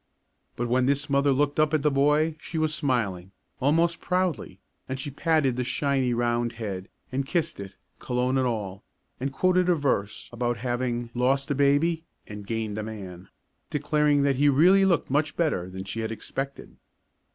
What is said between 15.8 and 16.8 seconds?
she had expected.